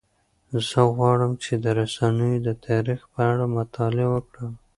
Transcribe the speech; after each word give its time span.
زه 0.69 0.79
غواړم 0.95 1.31
چې 1.43 1.53
د 1.63 1.65
رسنیو 1.79 2.43
د 2.47 2.49
تاریخ 2.65 2.99
په 3.13 3.19
اړه 3.31 3.45
مطالعه 3.57 4.09
وکړم. 4.13 4.53